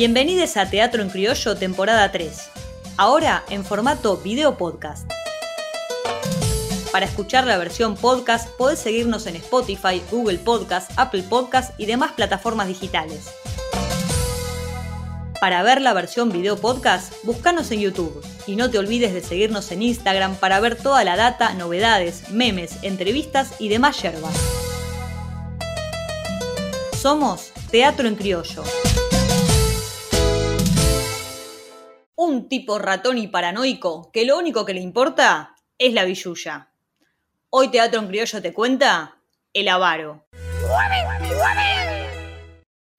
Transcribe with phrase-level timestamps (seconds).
[0.00, 2.48] Bienvenidos a Teatro en Criollo, temporada 3.
[2.96, 5.06] Ahora en formato video podcast.
[6.90, 12.12] Para escuchar la versión podcast, podés seguirnos en Spotify, Google Podcast, Apple Podcast y demás
[12.12, 13.28] plataformas digitales.
[15.38, 18.24] Para ver la versión video podcast, búscanos en YouTube.
[18.46, 22.76] Y no te olvides de seguirnos en Instagram para ver toda la data, novedades, memes,
[22.80, 24.34] entrevistas y demás yerbas.
[26.98, 28.64] Somos Teatro en Criollo.
[32.30, 36.70] Un tipo ratón y paranoico que lo único que le importa es la billulla.
[37.50, 39.16] Hoy Teatro en Criollo te cuenta
[39.52, 40.26] el avaro.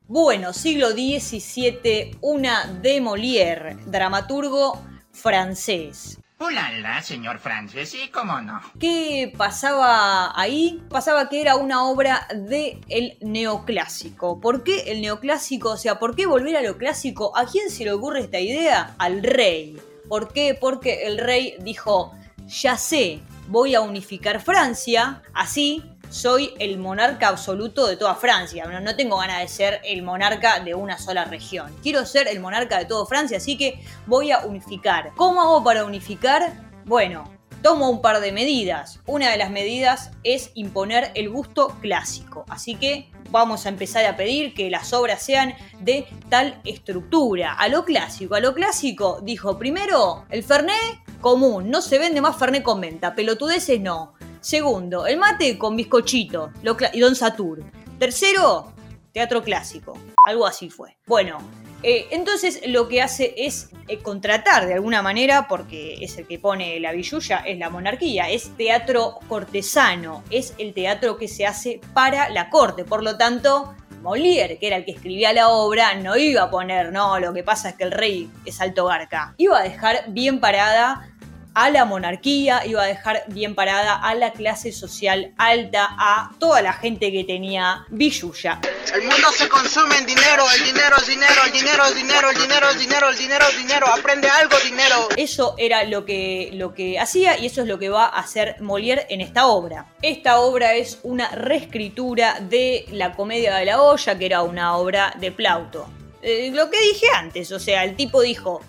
[0.02, 6.20] Bueno, siglo XVII, una de Molière, dramaturgo francés.
[6.44, 8.59] Hola, señor francés, sí, cómo no.
[8.80, 10.82] ¿Qué pasaba ahí?
[10.90, 14.40] Pasaba que era una obra del el neoclásico.
[14.40, 15.70] ¿Por qué el neoclásico?
[15.70, 17.38] O sea, ¿por qué volver a lo clásico?
[17.38, 18.96] ¿A quién se le ocurre esta idea?
[18.98, 19.80] Al rey.
[20.10, 20.57] ¿Por qué?
[20.60, 22.12] Porque el rey dijo,
[22.48, 28.65] ya sé, voy a unificar Francia, así soy el monarca absoluto de toda Francia.
[28.65, 31.73] No, tengo ganas de ser el monarca de una sola región.
[31.81, 35.12] Quiero ser el monarca de toda Francia, así que voy a unificar.
[35.15, 36.53] ¿Cómo hago para unificar?
[36.85, 37.23] Bueno,
[37.62, 38.99] tomo un par de medidas.
[39.05, 42.43] Una de las medidas es imponer el gusto clásico.
[42.49, 47.53] Así que vamos a empezar a pedir que las obras sean de tal estructura.
[47.53, 50.75] A lo clásico, a lo clásico, dijo primero el Fernet
[51.21, 54.13] común, no se vende más Fernet con venta, pelotudeces no.
[54.41, 56.51] Segundo, el mate con bizcochito
[56.93, 57.63] y Don Satur.
[57.99, 58.73] Tercero,
[59.13, 59.93] teatro clásico.
[60.25, 60.97] Algo así fue.
[61.05, 61.37] Bueno,
[61.84, 66.39] eh, entonces lo que hace es eh, contratar de alguna manera, porque es el que
[66.39, 71.79] pone la billulla, es la monarquía, es teatro cortesano, es el teatro que se hace
[71.94, 72.84] para la corte.
[72.84, 76.91] Por lo tanto, Molière, que era el que escribía la obra, no iba a poner,
[76.91, 79.35] no, lo que pasa es que el rey es alto garca.
[79.38, 81.11] Iba a dejar bien parada
[81.53, 86.62] a la monarquía, iba a dejar bien parada a la clase social alta, a toda
[86.62, 88.59] la gente que tenía billulla.
[88.94, 92.38] El mundo se consume en dinero, el dinero es dinero, el dinero es dinero, el
[92.38, 95.09] dinero es dinero, el dinero es dinero, aprende algo, dinero.
[95.17, 98.56] Eso era lo que, lo que hacía y eso es lo que va a hacer
[98.59, 99.94] Molière en esta obra.
[100.01, 105.13] Esta obra es una reescritura de La comedia de la olla, que era una obra
[105.19, 105.88] de Plauto.
[106.22, 108.62] Eh, lo que dije antes, o sea, el tipo dijo,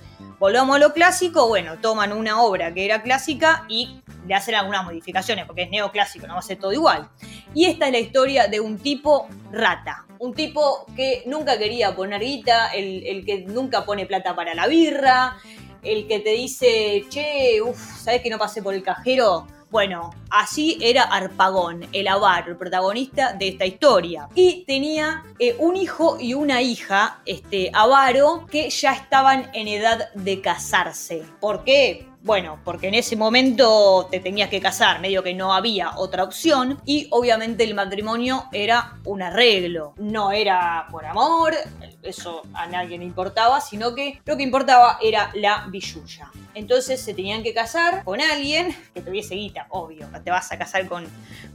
[0.43, 4.85] Volvamos a lo clásico, bueno, toman una obra que era clásica y le hacen algunas
[4.85, 7.09] modificaciones, porque es neoclásico, no va a ser todo igual.
[7.55, 12.21] Y esta es la historia de un tipo rata, un tipo que nunca quería poner
[12.21, 15.37] guita, el, que nunca pone plata para la birra,
[15.81, 19.47] el que te dice, che, uff, ¿sabes que no pasé por el cajero?
[19.73, 24.29] Bueno, así era Arpagón, el avaro, el protagonista de esta historia.
[24.35, 30.13] Y tenía eh, un hijo y una hija, este avaro, que ya estaban en edad
[30.13, 31.23] de casarse.
[31.41, 32.07] ¿Por qué?
[32.25, 36.81] Bueno, porque en ese momento te tenías que casar, medio que no había otra opción
[36.87, 41.53] y obviamente el matrimonio era un arreglo, no era por amor,
[42.01, 46.31] eso a nadie le importaba, sino que lo que importaba era la billulla.
[46.55, 50.09] Entonces se tenían que casar con alguien que tuviese guita, obvio.
[50.23, 51.05] Te vas a casar con,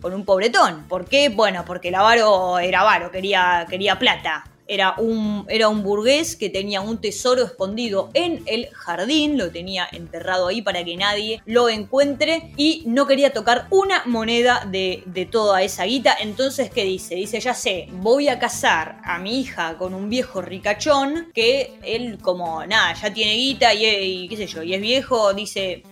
[0.02, 0.84] con un pobretón.
[0.90, 1.30] ¿Por qué?
[1.30, 4.44] Bueno, porque el avaro era avaro, quería, quería plata.
[4.68, 9.88] Era un, era un burgués que tenía un tesoro escondido en el jardín, lo tenía
[9.92, 15.62] enterrado ahí para que nadie lo encuentre y no quería tocar una moneda de, toda
[15.62, 16.16] esa guita.
[16.20, 17.16] Entonces, ¿qué dice?
[17.16, 22.18] Dice, ya sé, voy a casar a mi hija con un viejo ricachón que él
[22.22, 25.84] como, nada, ya tiene guita y, y qué sé yo, y es viejo, dice,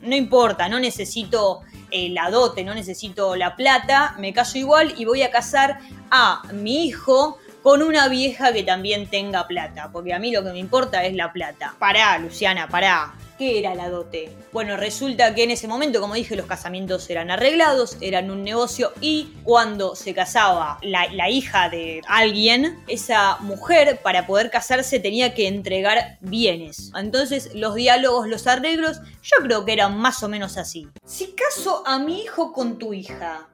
[0.00, 1.62] no importa, no necesito
[1.92, 5.78] la dote, no necesito la plata, me caso igual y voy a casar
[6.10, 10.50] a mi hijo con una vieja que también tenga plata, porque a mí lo que
[10.50, 11.74] me importa es la plata.
[11.78, 13.14] Pará, Luciana, pará.
[13.38, 14.30] ¿Qué era la dote?
[14.52, 18.92] Bueno, resulta que en ese momento, como dije, los casamientos eran arreglados, eran un negocio
[19.00, 25.34] y cuando se casaba la, la, hija de alguien, esa mujer para poder casarse tenía
[25.34, 26.92] que entregar bienes.
[26.94, 30.86] Entonces los diálogos, los arreglos, yo creo que eran más o menos así.
[31.04, 33.48] Si caso a mi hijo con tu hija,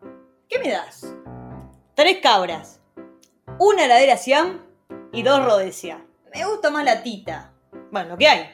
[0.49, 1.07] ¿qué me das?
[1.95, 2.79] Tres cabras
[3.59, 4.61] una heladera Siam
[5.13, 6.05] y dos Rhodesia.
[6.35, 7.53] Me gusta más la tita.
[7.91, 8.51] Bueno, lo que hay.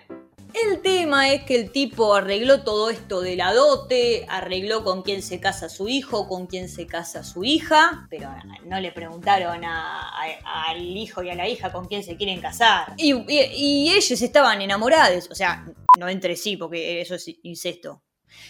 [0.55, 5.21] El tema es que el tipo arregló todo esto de la dote, arregló con quién
[5.21, 8.33] se casa su hijo, con quién se casa su hija, pero
[8.65, 12.95] no le preguntaron al hijo y a la hija con quién se quieren casar.
[12.97, 15.67] Y, y ellos estaban enamorados, o sea,
[15.99, 18.04] no entre sí, porque eso es incesto.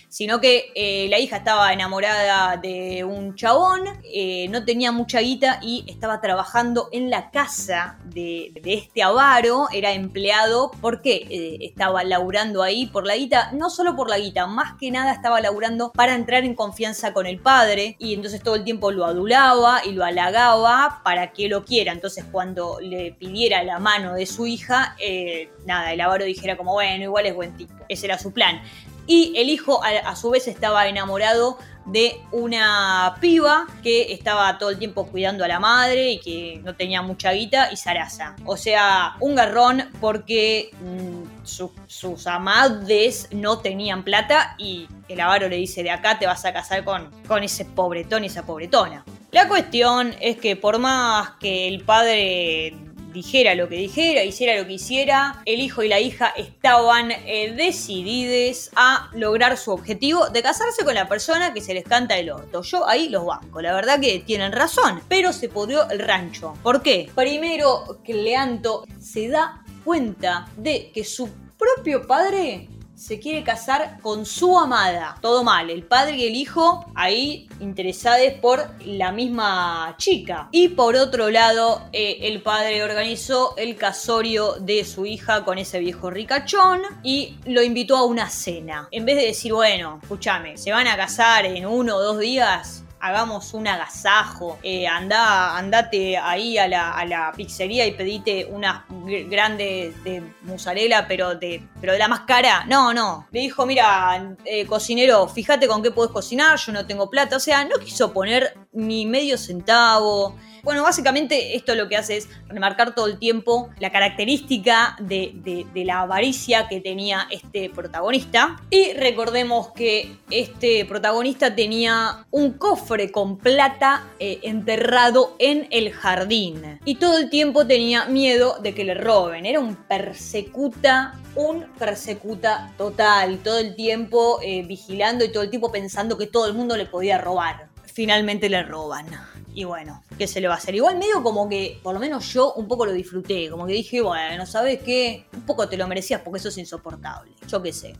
[0.08, 5.58] Sino que eh, la hija estaba enamorada de un chabón, eh, no tenía mucha guita
[5.60, 12.62] y estaba trabajando en la casa de, este avaro, era empleado porque eh, estaba laburando
[12.62, 16.14] ahí por la guita, no solo por la guita, más que nada estaba laburando para
[16.14, 20.04] entrar en confianza con el padre y entonces todo el tiempo lo adulaba y lo
[20.04, 21.92] halagaba para que lo quiera.
[21.92, 26.72] Entonces cuando le pidiera la mano de su hija, eh, nada, el avaro dijera como,
[26.72, 27.74] bueno, igual es buen tipo.
[27.88, 28.60] Ese era su plan.
[29.06, 34.78] Y el hijo a, su vez estaba enamorado de una piba que estaba todo el
[34.78, 38.36] tiempo cuidando a la madre y que no tenía mucha guita y zaraza.
[38.46, 45.48] O sea, un garrón porque mm, su- sus amades no tenían plata y el avaro
[45.50, 49.04] le dice de acá te vas a casar con, con ese pobretón y esa pobretona.
[49.30, 52.74] La cuestión es que por más que el padre
[53.14, 57.54] dijera lo que dijera, hiciera lo que hiciera, el hijo y la hija estaban eh,
[57.56, 62.30] decididos a lograr su objetivo de casarse con la persona que se les canta el
[62.30, 62.62] orto.
[62.62, 66.54] Yo ahí los banco, la verdad que tienen razón, pero se pudrió el rancho.
[66.62, 67.08] ¿Por qué?
[67.14, 74.26] Primero que Leanto se da cuenta de que su propio padre se quiere casar con
[74.26, 75.16] su amada.
[75.20, 75.70] Todo mal.
[75.70, 80.48] El padre y el hijo ahí interesados por la misma chica.
[80.52, 85.78] Y por otro lado, eh, el padre organizó el casorio de su hija con ese
[85.78, 88.88] viejo ricachón y lo invitó a una cena.
[88.90, 92.84] En vez de decir, bueno, escúchame, se van a casar en uno o dos días
[93.06, 98.82] hagamos un agasajo, eh, andá, andate ahí a la, a la pizzería y pedite unas
[98.88, 102.64] gr- grandes de mozzarella, pero de, pero de la más cara.
[102.66, 103.26] No, no.
[103.30, 107.36] Le dijo, mira, eh, cocinero, fíjate con qué podés cocinar, yo no tengo plata.
[107.36, 110.36] O sea, no quiso poner ni medio centavo.
[110.64, 116.00] Bueno, básicamente esto lo que hace es remarcar todo el tiempo la característica de, la
[116.00, 118.56] avaricia que tenía este protagonista.
[118.70, 126.80] Y recordemos que este protagonista tenía un cofre con plata eh, enterrado en el jardín.
[126.86, 129.44] Y todo el tiempo tenía miedo de que le roben.
[129.44, 135.72] Era un persecuta un persecuta total, todo el tiempo eh, vigilando y todo el tiempo
[135.72, 137.68] pensando que todo el mundo le podía robar.
[137.84, 139.06] Finalmente le roban.
[139.56, 140.74] Y bueno, ¿qué se le va a hacer?
[140.74, 144.00] Igual medio como que, por lo menos yo un poco lo disfruté, como que dije,
[144.00, 145.26] bueno, ¿sabes qué?
[145.32, 147.94] Un poco te lo merecías porque eso es insoportable, yo qué sé.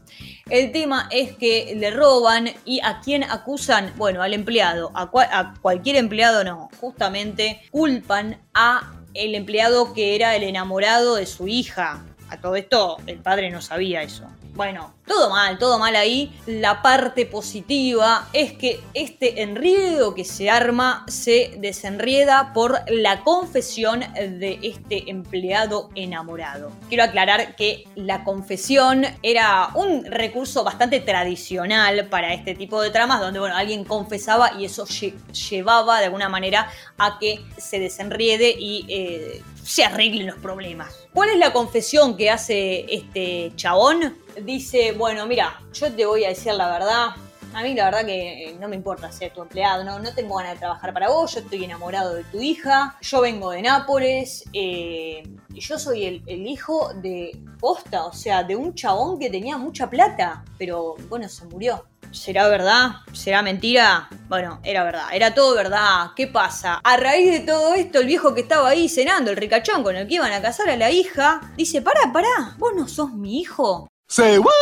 [0.51, 5.29] El tema es que le roban y a quién acusan, bueno, al empleado, a, cua-
[5.31, 11.47] a cualquier empleado no, justamente culpan a el empleado que era el enamorado de su
[11.47, 12.05] hija.
[12.31, 14.25] A todo esto, el padre no sabía eso.
[14.55, 16.33] Bueno, todo mal, todo mal ahí.
[16.47, 24.01] La parte positiva es que este enredo que se arma se desenrieda por la confesión
[24.01, 26.71] de este empleado enamorado.
[26.89, 33.21] Quiero aclarar que la confesión era un recurso bastante tradicional para este tipo de tramas,
[33.21, 35.15] donde alguien confesaba y eso lle-
[35.51, 41.09] llevaba de alguna manera a que se desenriede y eh, se arreglen los problemas.
[41.13, 44.17] ¿Cuál es la confesión que hace este chabón?
[44.43, 47.09] Dice, bueno, mira, yo te voy a decir la verdad.
[47.55, 50.37] A mí la verdad que eh, no me importa ser tu empleado, no, no tengo
[50.37, 54.45] ganas de trabajar para vos, yo estoy enamorado de tu hija, yo vengo de Nápoles,
[54.53, 59.57] eh, yo soy el, el hijo de posta, o sea, de un chabón que tenía
[59.57, 61.85] mucha plata, pero bueno, se murió.
[62.15, 62.93] ¿Será verdad?
[63.13, 64.09] ¿Será mentira?
[64.29, 66.13] Bueno, era verdad, era todo verdad.
[66.15, 66.81] ¿Qué pasa?
[66.85, 70.07] A raíz de todo esto, el viejo que estaba ahí cenando, el ricachón con el
[70.07, 73.89] que iban a casar a la hija, dice, pará, pará, vos no sos mi hijo.
[74.09, 74.53] Say what?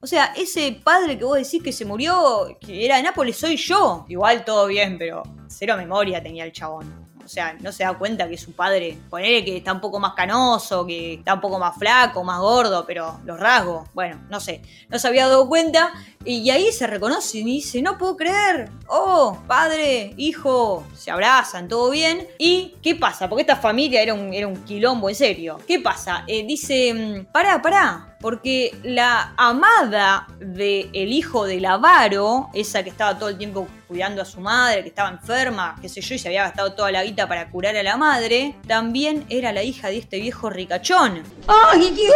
[0.00, 3.56] O sea, ese padre que vos decís que se murió, que era de Nápoles, soy
[3.56, 4.06] yo.
[4.08, 7.07] Igual todo bien, pero cero memoria tenía el chabón.
[7.28, 10.14] O sea, no se da cuenta que su padre, ponele que está un poco más
[10.14, 14.62] canoso, que está un poco más flaco, más gordo, pero los rasgos, bueno, no sé,
[14.88, 15.92] no se había dado cuenta.
[16.24, 21.90] Y ahí se reconoce y dice, no puedo creer, oh, padre, hijo, se abrazan, todo
[21.90, 22.26] bien.
[22.38, 23.28] ¿Y qué pasa?
[23.28, 25.58] Porque esta familia era un, era un quilombo, en serio.
[25.66, 26.24] ¿Qué pasa?
[26.28, 33.18] Eh, dice, mm, pará, pará, porque la amada del hijo del avaro, esa que estaba
[33.18, 36.28] todo el tiempo cuidando a su madre, que estaba enferma, qué sé yo, y se
[36.28, 39.96] había gastado toda la guita para curar a la madre, también era la hija de
[39.98, 41.22] este viejo ricachón.
[41.48, 42.14] ¡Ay, Dios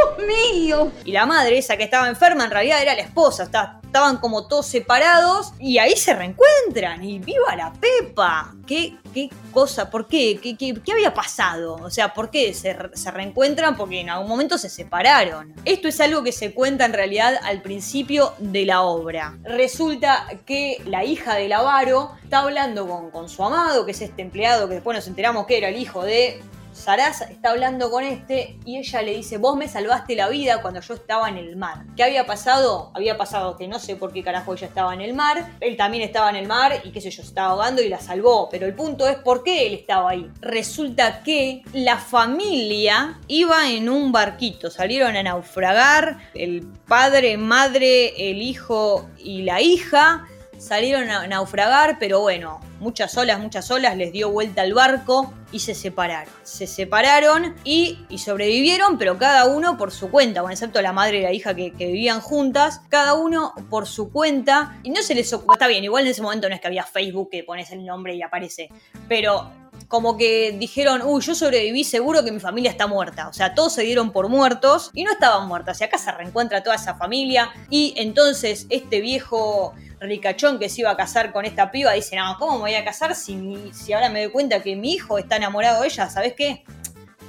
[0.53, 0.93] mío!
[1.05, 3.45] Y la madre, esa que estaba enferma, en realidad era la esposa.
[3.45, 7.05] está- estaban como todos separados y ahí se reencuentran.
[7.05, 8.55] Y viva la Pepa.
[8.67, 9.91] ¿Qué, qué cosa?
[9.91, 10.39] ¿Por qué?
[10.43, 11.75] ¿Qué, qué, qué había pasado?
[11.75, 13.77] O sea, ¿por qué se, se reencuentran?
[13.77, 15.53] Porque en algún momento se separaron.
[15.67, 19.37] Esto es algo que se cuenta en realidad al principio de la obra.
[19.45, 24.23] Resulta que la hija del avaro está hablando con, con su amado, que es este
[24.23, 26.43] empleado que después nos enteramos que era el hijo de
[26.73, 30.81] Sarasa está hablando con este y ella le dice, vos me salvaste la vida cuando
[30.81, 31.85] yo estaba en el mar.
[31.97, 32.91] ¿Qué había pasado?
[32.95, 36.03] Había pasado que no sé por qué carajo ella estaba en el mar, él también
[36.03, 38.49] estaba en el mar y qué sé yo, estaba ahogando y la salvó.
[38.51, 40.31] Pero el punto es por qué él estaba ahí.
[40.41, 48.41] Resulta que la familia iba en un barquito, salieron a naufragar, el padre, madre, el
[48.41, 50.27] hijo y la hija
[50.63, 55.59] salieron a naufragar, pero bueno, muchas olas, muchas olas, les dio vuelta al barco y
[55.59, 56.33] se separaron.
[56.45, 61.23] Se separaron y, sobrevivieron, pero cada uno por su cuenta, bueno, excepto la madre y
[61.23, 64.79] la hija que, vivían juntas, cada uno por su cuenta.
[64.85, 66.85] Y no se les ocupó, está bien, igual en ese momento no es que había
[66.85, 68.69] Facebook que pones el nombre y aparece,
[69.09, 69.51] pero
[69.89, 73.29] como que dijeron, uy, yo sobreviví, seguro que mi familia está muerta.
[73.29, 75.81] O sea, todos se dieron por muertos y no estaban muertos.
[75.81, 77.51] Y acá se reencuentra toda esa familia.
[77.69, 79.75] Y entonces este viejo
[80.09, 82.85] ricachón que se iba a casar con esta piba dice, no, ¿cómo me voy a
[82.85, 86.11] casar si, si ahora me doy cuenta que mi hijo está enamorado de ella?
[86.11, 86.65] ¿Sabes qué?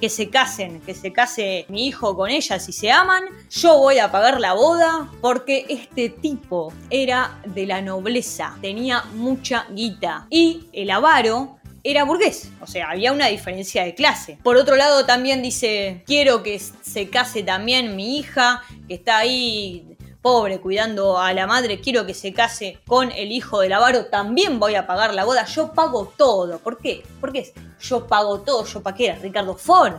[0.02, 3.24] Que se casen, que se case mi hijo con ella si se aman.
[3.50, 9.66] Yo voy a pagar la boda porque este tipo era de la nobleza, tenía mucha
[9.70, 10.28] guita.
[10.30, 14.38] Y el avaro era burgués, o sea, había una diferencia de clase.
[14.42, 19.93] Por otro lado, también dice, quiero que se case también mi hija, que está ahí
[20.24, 24.58] pobre cuidando a la madre, quiero que se case con el hijo del avaro, también
[24.58, 26.58] voy a pagar la boda, yo pago todo.
[26.60, 27.04] ¿Por qué?
[27.22, 29.96] Porque es yo pago todo, yo pa' qué era Ricardo Ford.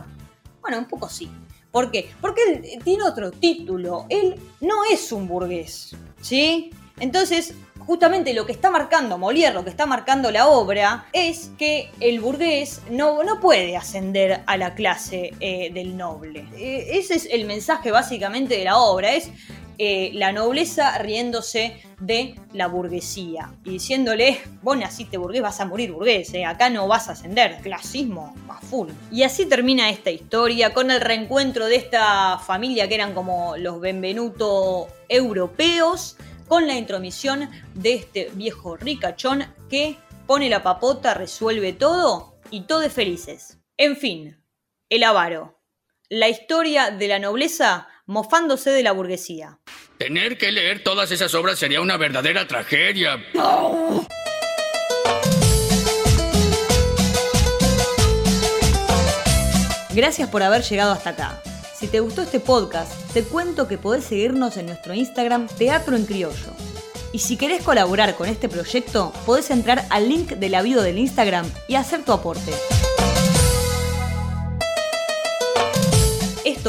[0.61, 1.29] Bueno, un poco sí.
[1.71, 2.09] ¿Por qué?
[2.19, 6.71] Porque él tiene otro título, él no es un burgués, ¿sí?
[6.99, 7.53] Entonces,
[7.85, 12.19] justamente lo que está marcando Molière, lo que está marcando la obra, es que el
[12.19, 16.47] burgués no, no puede ascender a la clase eh, del noble.
[16.57, 19.29] Eh, ese es el mensaje básicamente de la obra, es
[19.77, 25.91] eh, la nobleza riéndose de la burguesía y diciéndole, vos naciste burgués, vas a morir
[25.91, 28.89] burgués, eh, acá no vas a ascender, clasismo a full.
[29.11, 33.79] Y así termina esta historia con el reencuentro de esta familia que eran como los
[33.79, 36.17] Benvenuto europeos,
[36.47, 42.91] con la intromisión de este viejo ricachón que pone la papota, resuelve todo y todos
[42.91, 43.57] felices.
[43.77, 44.41] En fin,
[44.89, 45.59] el avaro.
[46.09, 49.59] La historia de la nobleza mofándose de la burguesía.
[49.97, 53.23] Tener que leer todas esas obras sería una verdadera tragedia.
[59.93, 61.41] Gracias por haber llegado hasta acá.
[61.73, 66.05] Si te gustó este podcast, te cuento que podés seguirnos en nuestro Instagram Teatro en
[66.05, 66.53] Criollo.
[67.13, 70.97] Y si querés colaborar con este proyecto, podés entrar al link de la bio del
[70.97, 72.51] Instagram y hacer tu aporte.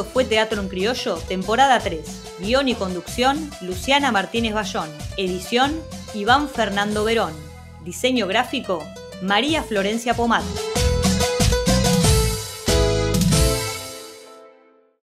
[0.04, 2.00] Fue Teatro en Criollo, temporada 3.
[2.40, 4.88] Guión y conducción, Luciana Martínez Bayón.
[5.16, 5.80] Edición,
[6.14, 7.32] Iván Fernando Verón.
[7.84, 8.82] Diseño gráfico,
[9.22, 10.44] María Florencia Pomat.